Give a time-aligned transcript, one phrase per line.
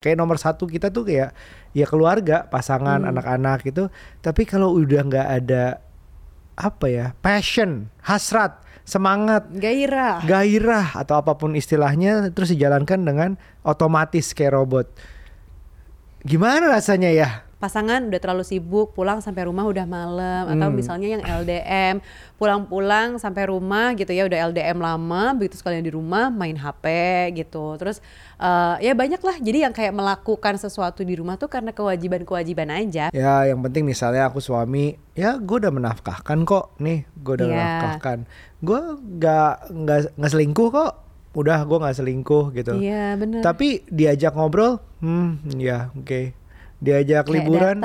[0.00, 1.36] kayak nomor satu kita tuh kayak
[1.76, 3.12] ya keluarga pasangan Hmm.
[3.12, 3.92] anak-anak gitu
[4.24, 5.76] tapi kalau udah nggak ada
[6.56, 10.24] apa ya passion hasrat semangat Gairah.
[10.24, 14.88] gairah atau apa pun istilahnya terus dijalankan dengan otomatis kayak robot
[16.24, 20.74] gimana rasanya ya pasangan udah terlalu sibuk pulang sampai rumah udah malam atau Hmm.
[20.74, 22.00] misalnya yang LDM
[22.34, 26.84] pulang-pulang sampai rumah gitu ya udah LDM lama begitu sekalian di rumah main HP
[27.36, 27.76] gitu.
[27.76, 28.00] Terus
[28.34, 33.12] eh, ya banyak lah jadi yang kayak melakukan sesuatu di rumah tuh karena kewajiban-kewajiban aja.
[33.12, 36.80] Ya yang penting misalnya aku suami ya gue udah menafkahkan kok.
[36.80, 37.54] Nih gue udah Iya.
[37.54, 38.18] menafkahkan.
[38.58, 40.92] Gue nggak nggak nggak selingkuh kok.
[41.30, 42.72] Udah gue nggak selingkuh gitu.
[42.74, 43.38] Iya bener.
[43.38, 46.39] Tapi diajak ngobrol, hmm, ya oke.
[46.80, 47.76] Diajak Kayak liburan,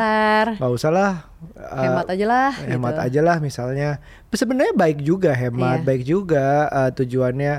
[0.55, 1.11] nggak usah lah.
[1.51, 3.05] eh, hemat aja lah hemat gitu.
[3.11, 3.89] aja lah misalnya.
[4.31, 5.85] Sebenarnya baik juga hemat, Iya.
[5.85, 7.53] baik juga eh, tujuannya.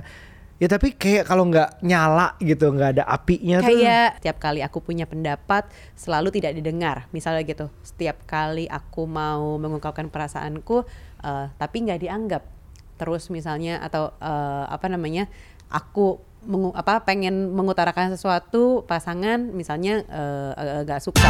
[0.56, 3.68] Ya tapi kayak kalau nggak nyala gitu, nggak ada apinya tuh.
[3.68, 7.04] Kayak setiap kali aku punya pendapat selalu tidak didengar.
[7.12, 10.88] Misalnya gitu, setiap kali aku mau mengungkapkan perasaanku
[11.20, 12.42] eh, tapi nggak dianggap.
[12.96, 15.28] Terus misalnya atau eh, apa namanya,
[15.68, 16.16] aku
[16.46, 21.28] mengu- apa pengen mengutarakan sesuatu pasangan misalnya eh, nggak suka.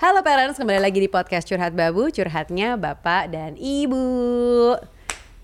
[0.00, 4.00] Halo parents, kembali lagi di podcast Curhat Babu, curhatnya Bapak dan Ibu.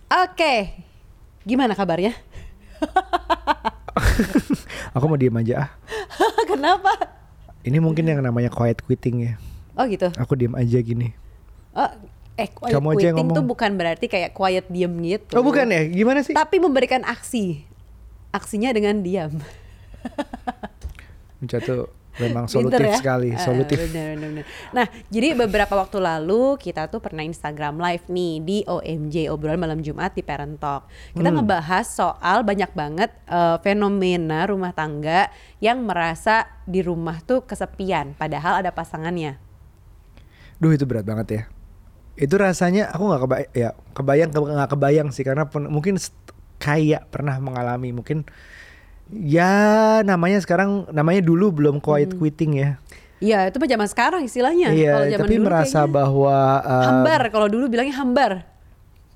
[0.08, 0.54] Oke,
[1.44, 2.16] gimana kabarnya?
[4.96, 5.70] Aku mau diem aja ah.
[6.50, 6.88] Kenapa?
[7.68, 9.32] Ini mungkin yang namanya quiet quitting ya.
[9.76, 10.08] Oh gitu.
[10.16, 11.12] Aku diem aja gini.
[11.70, 11.90] Oh,
[12.34, 15.36] eh quiet Kamu aja quitting tuh bukan berarti kayak quiet diem gitu.
[15.36, 15.84] Oh bukan ya?
[15.84, 16.32] Gimana sih?
[16.32, 17.60] Tapi memberikan aksi.
[18.32, 19.36] Aksinya dengan diam.
[21.36, 21.84] Uca tuh
[22.16, 22.96] memang solutif ya?
[22.96, 23.76] sekali, Eh, solutif.
[23.78, 24.44] bener, bener, bener.
[24.72, 29.80] Nah, jadi beberapa waktu lalu kita tuh pernah Instagram live nih di OMJ obrolan malam
[29.80, 30.88] Jumat di Parent Talk.
[31.12, 31.36] Kita Hmm.
[31.36, 35.28] ngebahas soal banyak banget eh, fenomena rumah tangga
[35.60, 39.36] yang merasa di rumah tuh kesepian, padahal ada pasangannya.
[40.56, 41.42] Duh itu berat banget ya.
[42.16, 46.00] Itu rasanya aku nggak kebayang, ya kebayang ke- nggak kebayang sih karena pen- mungkin
[46.56, 48.24] kayak pernah mengalami mungkin
[49.12, 49.52] ya
[50.02, 52.20] namanya sekarang namanya dulu belum quiet Hmm.
[52.20, 52.70] quitting ya.
[53.16, 54.76] Iya, itu zaman sekarang istilahnya.
[54.76, 57.20] Iya, Kalau zaman tapi dulu merasa kayaknya bahwa uh, hambar.
[57.32, 58.32] Kalau dulu bilangnya hambar.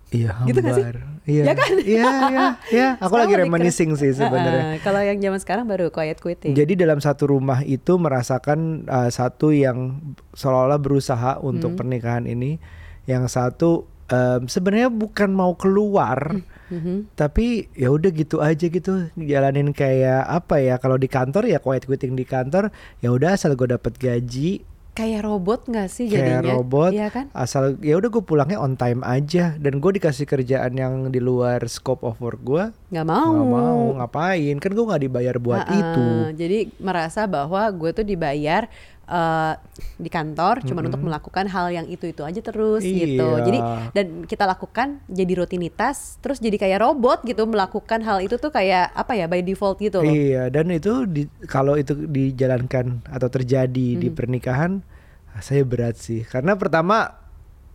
[0.09, 0.49] Iya hambar.
[0.49, 0.84] Gitu nggak sih?
[1.31, 1.45] Iya.
[1.47, 1.73] Ya kan?
[1.79, 2.89] Iya, iya, iya.
[2.99, 4.75] Aku Sekarang lagi reminiscing sih sebenarnya.
[4.75, 6.53] Heeh, Kalau yang zaman sekarang baru quiet quitting.
[6.53, 10.03] Jadi dalam satu rumah itu merasakan uh, satu yang
[10.33, 11.79] seolah-olah berusaha untuk Hmm.
[11.79, 12.59] pernikahan ini,
[13.07, 16.35] yang satu um, sebenarnya bukan mau keluar,
[16.67, 17.15] Mhm.
[17.15, 20.75] tapi ya udah gitu aja gitu, jalanin kayak apa ya?
[20.77, 25.23] Kalau di kantor ya quiet quitting di kantor, ya udah asal gue dapet gaji, Kayak
[25.23, 26.53] robot nggak sih kayak jadinya?
[26.53, 27.27] robot, Iya kan?
[27.33, 31.62] asal ya udah gue pulangnya on time aja, dan gue dikasih kerjaan yang di luar
[31.65, 33.31] scope of work gue, Nggak mau.
[33.31, 34.56] nggak mau ngapain?
[34.56, 35.78] Kan gue nggak dibayar buat Ha-ha.
[35.78, 36.05] itu.
[36.37, 38.67] Jadi merasa bahwa gue tuh dibayar
[39.10, 39.54] eh,
[39.98, 43.26] di kantor cuman untuk melakukan hal yang itu itu aja terus gitu.
[43.37, 43.43] Iya.
[43.43, 43.59] Jadi
[43.91, 48.94] dan kita lakukan jadi rutinitas, terus jadi kayak robot gitu melakukan hal itu tuh kayak
[48.94, 50.15] apa ya by default gitu loh.
[50.15, 54.16] Iya, dan itu di, kalau itu dijalankan atau terjadi di Hmm.
[54.16, 54.72] pernikahan,
[55.34, 56.22] ah, saya berat sih.
[56.22, 57.19] Karena pertama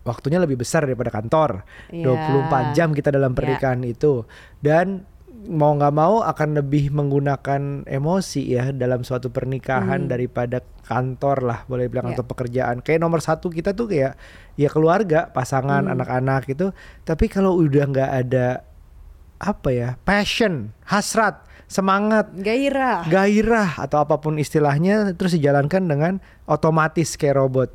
[0.06, 1.66] waktunya lebih besar daripada kantor.
[1.90, 2.06] Iya.
[2.08, 3.38] 24 jam kita dalam Iya.
[3.38, 4.24] pernikahan itu.
[4.62, 5.04] Dan
[5.48, 10.12] mau nggak mau akan lebih menggunakan emosi ya dalam suatu pernikahan Hmm.
[10.12, 12.20] daripada kantor lah boleh bilang Iya.
[12.20, 12.82] atau pekerjaan.
[12.82, 14.18] Kayak nomor satu kita tuh kayak
[14.54, 15.94] ya keluarga, pasangan, Hmm.
[15.98, 16.70] anak-anak itu.
[17.02, 18.48] Tapi kalau udah nggak ada
[19.36, 23.04] apa ya passion, hasrat, semangat, Gairah.
[23.06, 26.14] gairah atau apa pun istilahnya terus dijalankan dengan
[26.46, 27.70] otomatis kayak robot.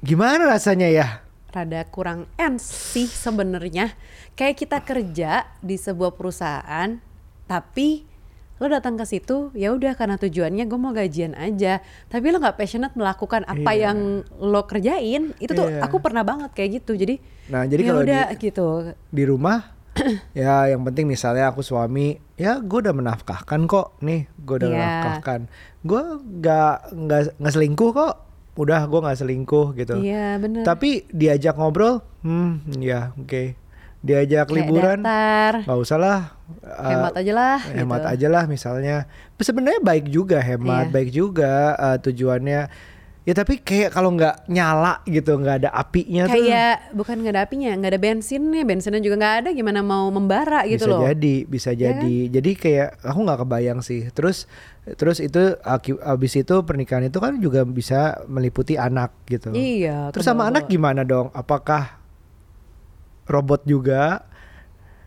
[0.00, 1.06] Gimana rasanya ya?
[1.50, 3.92] Rada kurang ens sih sebenarnya.
[4.32, 6.96] Kayak kita kerja di sebuah perusahaan,
[7.44, 8.06] tapi
[8.56, 12.54] lo datang ke situ ya udah karena tujuannya gue mau gajian aja, tapi lo nggak
[12.54, 13.88] passionate melakukan apa Iya.
[13.88, 13.98] yang
[14.36, 15.32] lo kerjain.
[15.36, 15.80] Itu tuh Iya.
[15.82, 16.92] aku pernah banget kayak gitu.
[16.94, 17.18] Jadi
[17.48, 18.68] Nah, jadi ya kalau udah di, gitu.
[19.10, 19.58] di rumah
[20.38, 24.76] ya yang penting misalnya aku suami ya gue udah menafkahkan kok nih gue udah Iya.
[24.78, 25.40] menafkahkan
[25.82, 26.02] gue
[26.38, 28.14] nggak nggak nggak selingkuh kok
[28.52, 30.62] udah gue nggak selingkuh gitu Iya bener.
[30.62, 33.54] tapi diajak ngobrol hmm ya oke
[34.00, 34.98] diajak Kayak liburan
[35.60, 36.20] nggak usah lah
[36.64, 37.58] eh, hemat aja lah.
[37.62, 38.10] hemat gitu.
[38.10, 38.96] aja lah misalnya
[39.36, 40.92] sebenarnya baik juga hemat Iya.
[40.92, 42.60] baik juga eh, tujuannya
[43.20, 46.40] ya tapi kayak kalau nggak nyala gitu nggak ada apinya tuh.
[46.40, 50.64] Kayak bukan nggak ada apinya, nggak ada bensinnya, bensinnya juga nggak ada, gimana mau membara
[50.64, 51.00] gitu bisa loh.
[51.04, 52.16] jadi bisa Iya jadi.
[52.32, 54.08] jadi kayak aku nggak kebayang sih.
[54.10, 54.48] Terus
[54.96, 55.60] terus itu
[56.00, 59.52] abis itu pernikahan itu kan juga bisa meliputi anak gitu.
[59.52, 60.08] Iya.
[60.10, 61.28] terus sama anak gimana dong?
[61.36, 62.00] Apakah
[63.28, 64.24] robot juga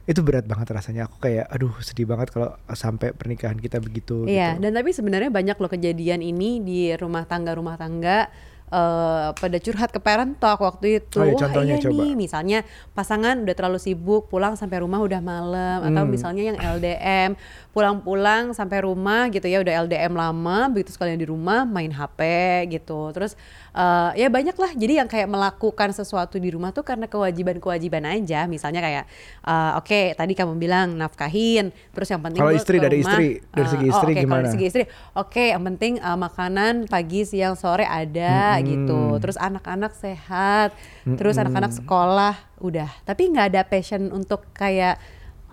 [0.03, 4.55] itu berat banget rasanya aku kayak aduh sedih banget kalau sampai pernikahan kita begitu Iya,
[4.55, 4.61] gitu.
[4.61, 8.27] dan tapi sebenarnya banyak loh kejadian ini di rumah tangga rumah tangga
[8.65, 11.15] eh pada curhat ke parent talk waktu itu.
[11.15, 11.93] Oh iya, Wah, contohnya iya coba.
[11.93, 12.59] nih, misalnya
[12.89, 16.09] pasangan udah terlalu sibuk pulang sampai rumah udah malam atau Hmm.
[16.09, 17.37] misalnya yang LDM
[17.73, 22.21] pulang-pulang sampai rumah gitu ya udah LDM lama begitu sekalian di rumah main HP
[22.69, 23.09] gitu.
[23.11, 23.33] Terus
[23.73, 28.45] eh ya banyak lah jadi yang kayak melakukan sesuatu di rumah tuh karena kewajiban-kewajiban aja.
[28.45, 29.05] Misalnya kayak
[29.41, 33.65] eh, oke tadi kamu bilang nafkahin, terus yang penting Kalau istri dari rumah, istri, dari
[33.65, 34.37] eh, segi oh, istri oke, kalau gimana?
[34.37, 34.83] dari segi istri
[35.17, 38.69] oke yang penting uh, makanan pagi siang sore ada Mm-mm.
[38.69, 40.77] gitu terus anak-anak sehat
[41.17, 45.01] terus anak-anak sekolah udah tapi nggak ada passion untuk kayak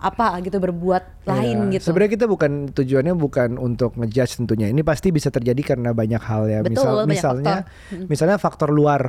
[0.01, 4.67] apa gitu berbuat lain Ya, gitu Sebenarnya kita bukan tujuannya bukan untuk ngejudge tentunya.
[4.73, 6.59] Ini pasti bisa terjadi karena banyak hal ya.
[6.65, 8.09] Betul, banyak misalnya, faktor.
[8.09, 9.01] misalnya faktor luar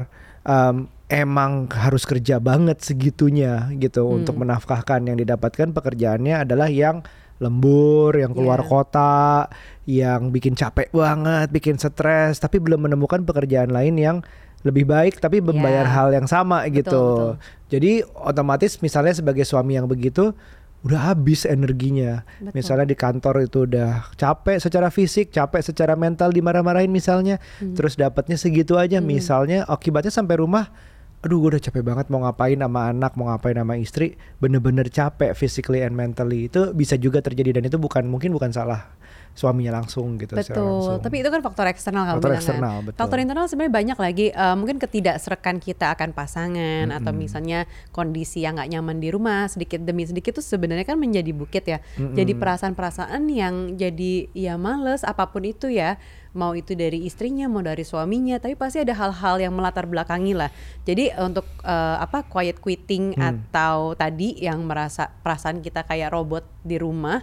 [0.44, 4.23] um, emang harus kerja banget segitunya gitu Hmm.
[4.23, 7.00] untuk menafkahkan yang didapatkan pekerjaannya adalah yang
[7.41, 8.71] lembur, yang keluar Yeah.
[8.71, 9.49] kota,
[9.85, 14.17] yang bikin capek banget, bikin stres, tapi belum menemukan pekerjaan lain yang
[14.62, 15.94] lebih baik tapi membayar Yeah.
[15.97, 17.03] hal yang sama Betul, gitu.
[17.03, 17.33] betul.
[17.73, 20.37] Jadi otomatis misalnya sebagai suami yang begitu
[20.82, 22.26] udah habis energinya.
[22.43, 22.52] Betul.
[22.58, 27.79] Misalnya di kantor itu udah capek secara fisik, capek secara mental dimarah-marahin misalnya, Hmm.
[27.79, 30.75] terus dapatnya segitu aja misalnya akibatnya sampai rumah
[31.23, 35.38] aduh gue udah capek banget mau ngapain sama anak, mau ngapain sama istri, bener-bener capek
[35.38, 36.50] physically and mentally.
[36.50, 38.90] Itu bisa juga terjadi dan itu bukan mungkin bukan salah
[39.32, 41.00] suaminya langsung gitu Betul, langsung.
[41.00, 42.85] tapi itu kan faktor eksternal kamu Faktor bilang eksternal, kan.
[42.85, 42.99] betul.
[43.00, 44.26] Faktor internal sebenarnya banyak lagi.
[44.29, 47.64] Eh, mungkin ketidakserekan kita akan pasangan atau misalnya
[47.97, 51.81] kondisi yang nggak nyaman di rumah sedikit demi sedikit tuh sebenarnya kan menjadi bukit ya.
[51.97, 55.97] Jadi perasaan-perasaan yang jadi ya males apa pun itu ya.
[56.32, 60.49] Mau itu dari istrinya, mau dari suaminya, tapi pasti ada hal-hal yang melatar belakangi lah.
[60.85, 66.76] Jadi untuk eh, apa quiet quitting atau tadi yang merasa perasaan kita kayak robot di
[66.81, 67.20] rumah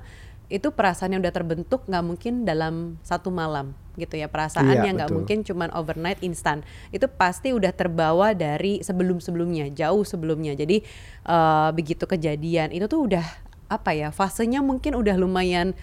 [0.50, 4.26] itu perasaan yang udah terbentuk nggak mungkin dalam satu malam gitu ya.
[4.26, 6.66] Perasaan Iya, yang nggak mungkin cuman overnight instan.
[6.90, 10.58] Itu pasti udah terbawa dari sebelum sebelumnya jauh sebelumnya.
[10.58, 10.82] Jadi
[11.30, 13.26] eh, begitu kejadian itu tuh udah
[13.70, 15.78] apa ya fasenya mungkin udah lumayan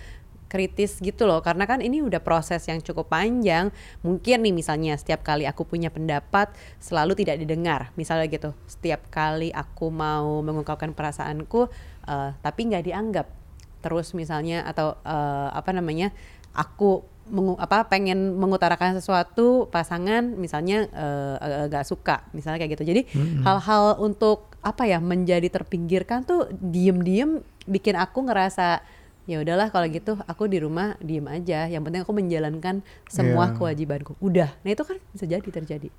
[0.50, 1.38] kritis gitu loh.
[1.46, 3.70] Karena kan ini udah proses yang cukup panjang.
[4.02, 6.50] Mungkin nih misalnya setiap kali aku punya pendapat
[6.82, 7.94] selalu tidak didengar.
[7.94, 11.70] Misalnya gitu setiap kali aku mau mengungkapkan perasaanku
[12.10, 13.45] eh, tapi nggak dianggap
[13.86, 16.10] terus misalnya atau eh, apa namanya
[16.50, 21.34] aku mengu- apa pengen mengutarakan sesuatu pasangan misalnya eh,
[21.66, 22.84] agak suka misalnya kayak gitu.
[22.84, 23.02] Jadi
[23.40, 28.82] hal-hal untuk apa ya menjadi terpinggirkan tuh diem-diem bikin aku ngerasa
[29.26, 33.54] ya udahlah kalau gitu aku di rumah diem aja yang penting aku menjalankan semua Iya.
[33.54, 34.14] kewajibanku.
[34.18, 34.54] Udah.
[34.62, 35.90] Nah itu kan bisa jadi terjadi.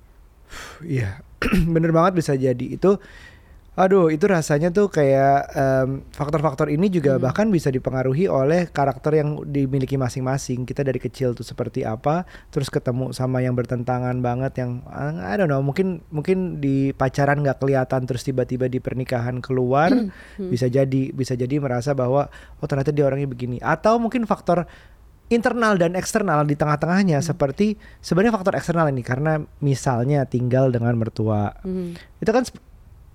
[0.80, 1.20] Iya,
[1.76, 2.66] bener banget bisa jadi.
[2.70, 2.96] Itu.
[3.78, 7.22] Aduh, itu rasanya tuh kayak em, faktor-faktor ini juga Hmm.
[7.22, 10.66] bahkan bisa dipengaruhi oleh karakter yang dimiliki masing-masing.
[10.66, 15.38] Kita dari kecil tuh seperti apa, terus ketemu sama yang bertentangan banget yang eh, I
[15.38, 20.10] don't know, mungkin mungkin di pacaran nggak kelihatan terus tiba-tiba di pernikahan keluar Hmm.
[20.50, 22.26] bisa jadi bisa jadi merasa bahwa
[22.58, 23.62] oh ternyata dia orangnya begini.
[23.62, 24.66] Atau mungkin faktor
[25.28, 31.52] internal dan eksternal di tengah-tengahnya seperti sebenarnya faktor eksternal ini karena misalnya tinggal dengan mertua
[31.62, 31.94] Hmm.
[32.18, 32.42] itu kan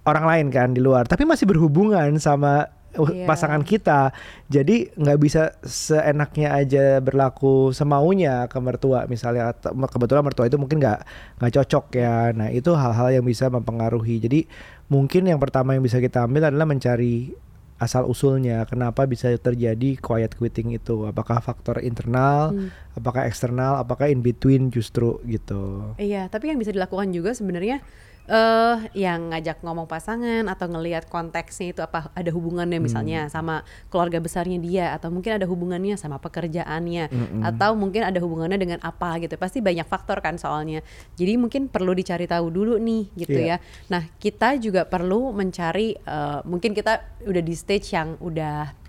[0.04, 1.08] orang lain kan di luar.
[1.08, 3.26] Tapi masih berhubungan sama uh, Iya.
[3.26, 4.12] pasangan kita.
[4.48, 9.08] Jadi nggak bisa seenaknya aja berlaku semaunya ke mertua.
[9.08, 11.00] Misalnya atau kebetulan mertua itu mungkin nggak
[11.40, 12.30] nggak cocok ya.
[12.32, 14.20] Nah itu hal-hal yang bisa mempengaruhi.
[14.20, 14.46] Jadi
[14.88, 17.34] mungkin yang pertama yang bisa kita ambil adalah mencari
[17.82, 21.04] asal usulnya kenapa bisa terjadi quiet quitting itu?
[21.04, 22.70] Apakah faktor internal Hmm.
[22.96, 25.92] apakah eksternal apakah in between justru gitu.
[25.98, 27.82] Iya, tapi yang bisa dilakukan juga sebenarnya
[28.24, 34.24] eh yang ngajak ngomong pasangan atau ngelihat konteksnya itu apa ada hubungannya misalnya sama keluarga
[34.24, 37.12] besarnya dia atau mungkin ada hubungannya sama pekerjaannya
[37.44, 39.36] atau mungkin ada hubungannya dengan apa gitu.
[39.36, 40.80] Pasti banyak faktor kan soalnya.
[41.20, 43.60] Jadi mungkin perlu dicari tahu dulu nih gitu Iya.
[43.60, 43.92] ya.
[43.92, 48.83] Nah, kita juga perlu mencari eh, mungkin kita udah di stage yang udah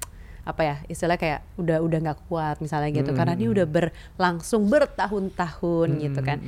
[0.45, 3.17] apa ya istilah kayak udah udah nggak kuat misalnya gitu.
[3.17, 6.39] Karena ini udah berlangsung bertahun-tahun gitu kan.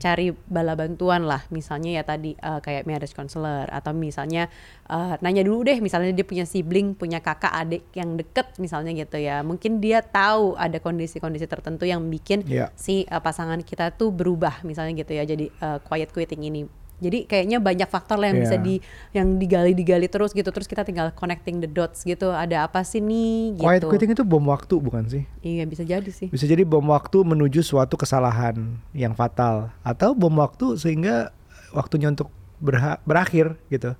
[0.00, 1.44] cari bala bantuan lah.
[1.52, 4.48] Misalnya ya tadi eh, kayak marriage counselor atau misalnya
[4.88, 5.78] eh, nanya dulu deh.
[5.78, 9.44] Misalnya dia punya sibling punya kakak adik yang deket misalnya gitu ya.
[9.44, 12.72] Mungkin dia tahu ada kondisi-kondisi tertentu yang bikin Iya.
[12.74, 15.24] si eh, pasangan kita tuh berubah misalnya gitu ya.
[15.28, 16.62] Jadi eh, quiet quitting ini
[17.02, 18.62] jadi kayaknya banyak faktor lah yang bisa Iya.
[18.62, 18.74] di
[19.10, 23.58] yang digali-digali terus gitu terus kita tinggal connecting the dots gitu ada apa sih nih
[23.58, 26.86] gitu quiet quitting itu bom waktu bukan sih iya bisa jadi sih Bisa jadi bom
[26.86, 28.54] waktu menuju suatu kesalahan
[28.92, 31.34] yang fatal atau bom waktu sehingga
[31.70, 33.98] waktunya untuk berha- berakhir gitu.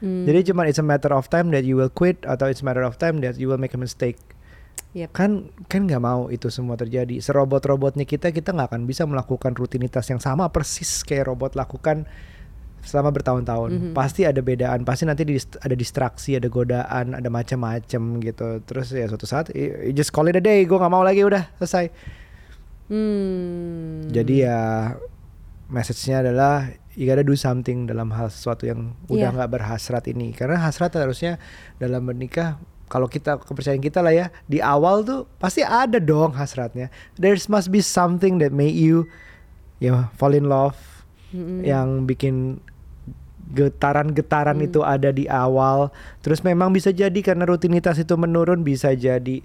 [0.00, 0.24] Hmm.
[0.24, 2.80] Jadi cuma it's a matter of time that you will quit atau it's a matter
[2.80, 4.16] of time that you will make a mistake.
[4.90, 5.12] Yep.
[5.12, 5.30] Kan
[5.68, 7.20] kan nggak mau itu semua terjadi.
[7.20, 12.08] Serobot-robotnya kita kita nggak akan bisa melakukan rutinitas yang sama persis kayak robot lakukan
[12.80, 13.70] selama bertahun-tahun.
[13.70, 13.92] Mhm.
[13.92, 15.22] Pasti ada bedaan, pasti nanti
[15.60, 18.48] ada distraksi, ada godaan, ada macam-macam gitu.
[18.64, 21.20] Terus ya suatu saat you you just call it a day, gue nggak mau lagi
[21.22, 21.92] udah selesai.
[22.90, 24.10] Hmm.
[24.10, 24.92] Jadi ya
[25.70, 26.66] message-nya adalah
[26.98, 29.36] you gotta do something dalam hal sesuatu yang udah Iya.
[29.38, 30.34] nggak berhasrat ini.
[30.34, 31.38] Karena hasrat harusnya
[31.78, 32.58] dalam menikah
[32.90, 36.90] kalau kita kepercayaan kita lah ya di awal tuh pasti ada dong hasratnya.
[37.14, 39.06] There must be something that made you
[39.78, 40.76] ya fall in love
[41.30, 41.62] Mm-mm.
[41.62, 42.58] yang bikin
[43.50, 44.66] getaran-getaran Hmm.
[44.68, 45.90] itu ada di awal.
[46.20, 49.42] Terus memang bisa jadi karena rutinitas itu menurun bisa jadi.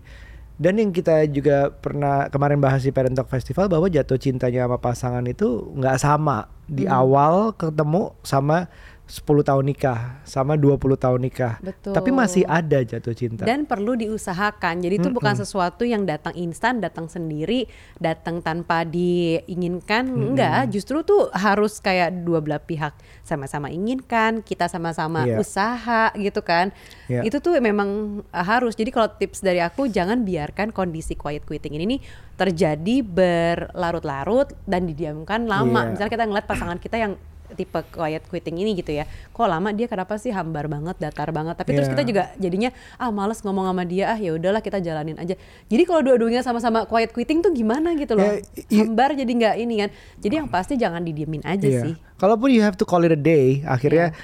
[0.55, 4.79] Dan yang kita juga pernah kemarin bahas di Parent Talk Festival bahwa jatuh cintanya sama
[4.79, 6.95] pasangan itu nggak sama di Hmm.
[6.95, 8.71] awal ketemu sama
[9.05, 11.61] 10 tahun nikah sama 20 tahun nikah.
[11.61, 11.93] Betul.
[11.93, 13.45] Tapi masih ada jatuh cinta.
[13.45, 14.81] Dan perlu diusahakan.
[14.81, 17.69] Jadi itu bukan sesuatu yang datang instan, datang sendiri,
[18.01, 20.09] datang tanpa diinginkan.
[20.09, 25.37] Enggak, justru tuh harus kayak dua belah pihak sama-sama inginkan, kita sama-sama Iya.
[25.37, 26.73] usaha gitu kan.
[27.05, 27.29] Iya.
[27.29, 28.73] Itu tuh memang uh, harus.
[28.73, 32.01] Jadi kalau tips dari aku jangan biarkan kondisi quiet quitting ini nih
[32.41, 35.85] terjadi berlarut-larut dan didiamkan lama.
[35.85, 35.89] Iya.
[35.93, 37.13] Misalnya kita ngeliat pasangan kita yang
[37.53, 39.05] tipe quiet quitting ini gitu ya.
[39.29, 41.53] Kok lama dia kenapa sih hambar banget, datar banget.
[41.53, 41.93] Tapi terus Iya.
[41.93, 45.37] kita juga jadinya ah males ngomong sama dia, ah ya udahlah kita jalanin aja.
[45.69, 48.25] Jadi kalau dua-duanya sama-sama quiet quitting tuh gimana gitu loh.
[48.25, 49.89] I- hambar jadi nggak ini kan.
[50.17, 51.81] Jadi yang pasti jangan didiemin aja Iya.
[51.85, 51.93] sih.
[52.15, 54.15] Kalaupun you have to call it a day, akhirnya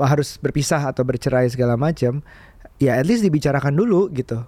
[0.00, 2.22] harus berpisah atau bercerai segala macam,
[2.78, 4.40] ya at least dibicarakan dulu gitu.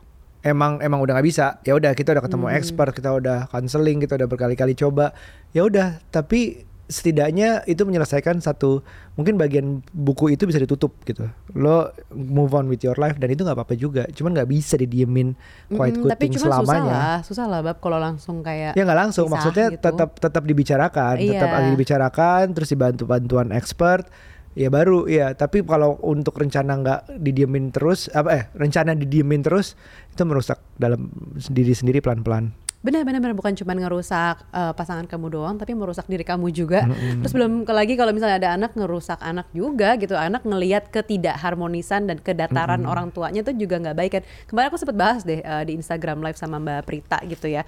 [0.43, 4.19] Emang emang udah nggak bisa, ya udah kita udah ketemu expert, kita udah counseling, kita
[4.19, 5.15] udah berkali-kali coba,
[5.51, 6.03] ya udah.
[6.11, 8.85] Tapi setidaknya itu menyelesaikan satu
[9.17, 11.25] mungkin bagian buku itu bisa ditutup gitu.
[11.57, 14.05] Lo move on with your life dan itu nggak apa-apa juga.
[14.13, 15.33] Cuman nggak bisa didiemin
[15.67, 16.93] quiet Mm-mm, tapi cuma susah selamanya.
[16.93, 19.81] lah, susah lah bab kalau langsung kayak Ya nggak langsung, pisah maksudnya gitu.
[19.81, 21.57] tetap tetap dibicarakan, tetap Iya.
[21.57, 24.05] lagi dibicarakan, terus dibantu bantuan expert,
[24.53, 25.33] ya baru ya.
[25.33, 29.75] Tapi kalau untuk rencana nggak didiemin terus, apa eh rencana didiemin terus
[30.09, 31.09] itu merusak dalam
[31.49, 32.53] diri sendiri pelan-pelan.
[32.83, 36.83] Benar benar benar bukan cuma ngerusak eh, pasangan kamu doang tapi merusak diri kamu juga.
[37.23, 40.19] Terus belum lagi kalau misalnya ada anak ngerusak anak juga gitu.
[40.19, 44.23] Anak ngelihat ketidakharmonisan dan kedataran orang tuanya tuh juga nggak baik kan.
[44.51, 47.62] Kemarin aku sempat bahas deh eh, di Instagram live sama Mbak Prita gitu ya.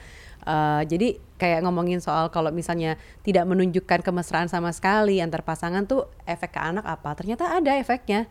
[0.45, 6.05] Eh, jadi kayak ngomongin soal kalau misalnya tidak menunjukkan kemesraan sama sekali antar pasangan tuh
[6.23, 7.11] efek ke anak apa?
[7.13, 8.29] Ternyata ada efeknya.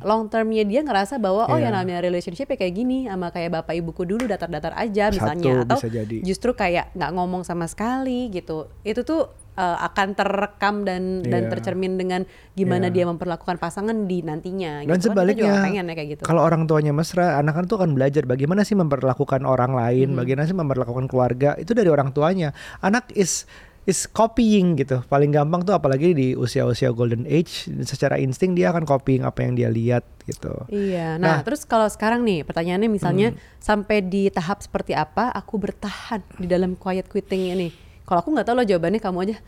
[0.00, 1.62] Long termnya dia ngerasa bahwa oh Hmm.
[1.62, 5.64] ya namanya relationship ya kayak gini sama kayak bapak ibuku dulu datar-datar aja misalnya Satu,
[5.64, 6.16] atau jadi.
[6.20, 11.50] justru kayak nggak ngomong sama sekali gitu itu tuh uh, akan terekam dan dan Iya.
[11.52, 12.94] tercermin dengan gimana Iya.
[12.94, 16.42] dia memperlakukan pasangan di nantinya Dan gitu kan sebaliknya, juga pengen ya kayak gitu kalau
[16.42, 20.56] orang tuanya mesra, anak kan tuh akan belajar bagaimana sih memperlakukan orang lain, bagaimana sih
[20.56, 21.54] memperlakukan keluarga.
[21.56, 22.52] Itu dari orang tuanya.
[22.80, 23.44] Anak is
[23.82, 25.02] is copying gitu.
[25.10, 29.58] Paling gampang tuh apalagi di usia-usia golden age, secara insting dia akan copying apa yang
[29.58, 30.54] dia lihat gitu.
[30.70, 31.18] Iya, Nah.
[31.18, 31.46] nah, Hmm.
[31.50, 36.78] terus kalau sekarang nih pertanyaannya misalnya sampai di tahap seperti apa aku bertahan di dalam
[36.78, 37.68] quiet quitting ini?
[38.06, 39.36] Kalau aku nggak tahu lo jawabannya kamu aja.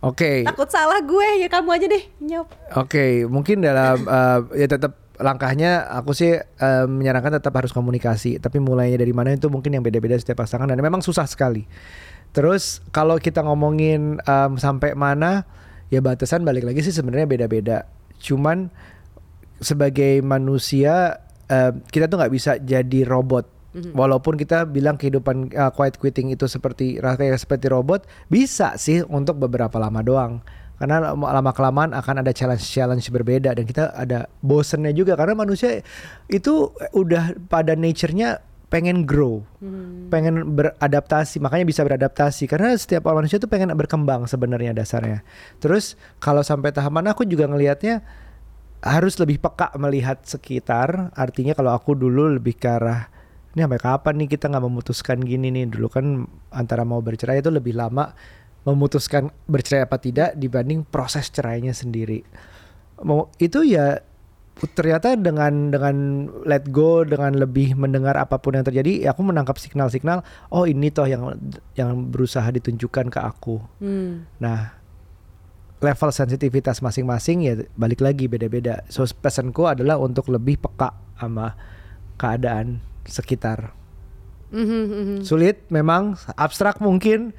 [0.00, 0.48] Oke.
[0.48, 2.48] Takut salah gue ya kamu aja deh jawab.
[2.80, 8.64] Oke, mungkin dalam eh, ya tetap langkahnya aku sih eh, menyarankan tetap harus komunikasi, tapi
[8.64, 11.68] mulainya dari mana itu mungkin yang beda-beda setiap pasangan dan memang susah sekali.
[12.32, 15.44] Terus kalau kita ngomongin em, sampai mana,
[15.90, 17.84] ya batasan balik lagi sih sebenarnya beda-beda.
[18.22, 18.70] Cuman
[19.60, 23.59] sebagai manusia eh, kita tuh nggak bisa jadi robot.
[23.70, 29.38] Walaupun kita bilang kehidupan uh, quiet quitting itu seperti rasanya seperti robot, bisa sih untuk
[29.38, 30.32] beberapa lama doang.
[30.80, 35.84] Karena lama kelamaan akan ada challenge-challenge berbeda dan kita ada bosennya juga karena manusia
[36.32, 38.40] itu udah pada nature-nya
[38.72, 39.44] pengen grow,
[40.08, 45.20] pengen beradaptasi, makanya bisa beradaptasi karena setiap orang manusia tuh pengen berkembang sebenarnya dasarnya.
[45.60, 48.00] Terus kalau sampai tahap mana aku juga ngelihatnya
[48.80, 51.12] harus lebih peka melihat sekitar.
[51.12, 53.19] Artinya kalau aku dulu lebih ke arah
[53.50, 57.50] ini sampai kapan nih kita nggak memutuskan gini nih dulu kan antara mau bercerai itu
[57.50, 58.14] lebih lama
[58.62, 62.22] memutuskan bercerai apa tidak dibanding proses cerainya sendiri.
[63.02, 63.98] Mau itu ya
[64.60, 69.56] ternyata dengan dengan let go dengan lebih mendengar apa pun yang terjadi ya aku menangkap
[69.56, 70.20] signal-signal
[70.52, 71.32] oh ini toh yang
[71.72, 73.56] yang berusaha ditunjukkan ke aku.
[73.80, 74.28] Hmm.
[74.36, 74.76] Nah,
[75.80, 78.84] level sensitivitas masing-masing ya balik lagi beda-beda.
[78.92, 81.56] So pesanku adalah untuk lebih peka sama
[82.20, 83.72] keadaan sekitar.
[84.50, 85.16] Mhm, mhm.
[85.22, 87.30] Sulit memang, abstrak mungkin,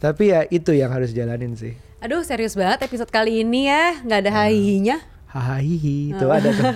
[0.00, 1.76] tapi ya itu yang harus jalanin sih.
[2.00, 4.38] Aduh serius banget episode kali ini ya nggak ada Iya.
[4.48, 4.96] hahinya.
[5.34, 6.64] Hahaha itu ada tuh.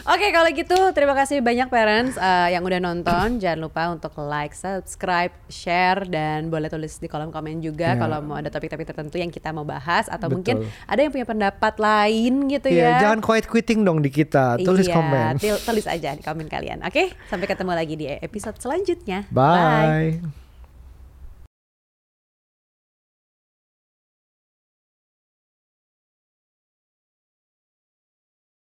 [0.00, 4.56] Oke kalau gitu terima kasih banyak parents uh, yang udah nonton jangan lupa untuk like
[4.56, 8.00] subscribe share dan boleh tulis di kolom komen juga Ya.
[8.00, 10.34] kalau mau ada topik-topik tertentu yang kita mau bahas atau Betul.
[10.34, 10.54] mungkin
[10.84, 14.56] ada yang punya pendapat lain gitu Iya, ya jangan quiet quitting dong di kita.
[14.58, 15.32] Tulis Iya, komen.
[15.38, 20.49] tulis aja di komen kalian oke sampai ketemu lagi di episode selanjutnya Bye.